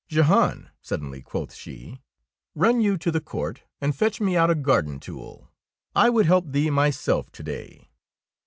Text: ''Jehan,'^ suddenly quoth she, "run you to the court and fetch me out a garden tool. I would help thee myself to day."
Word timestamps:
''Jehan,'^ 0.09 0.71
suddenly 0.81 1.21
quoth 1.21 1.53
she, 1.53 2.01
"run 2.55 2.81
you 2.81 2.97
to 2.97 3.11
the 3.11 3.21
court 3.21 3.61
and 3.79 3.95
fetch 3.95 4.19
me 4.19 4.35
out 4.35 4.49
a 4.49 4.55
garden 4.55 4.99
tool. 4.99 5.47
I 5.95 6.09
would 6.09 6.25
help 6.25 6.45
thee 6.51 6.71
myself 6.71 7.31
to 7.33 7.43
day." 7.43 7.91